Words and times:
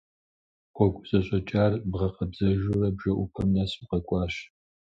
Гъуэгу 0.75 1.05
зэщӀэкӀар 1.09 1.73
бгъэкъэбзэжурэ, 1.91 2.87
бжэӀупэм 2.97 3.47
нэс 3.53 3.71
укъэкӀуащ. 3.81 4.35